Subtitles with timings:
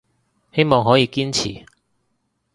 [0.51, 1.63] 希望可以堅持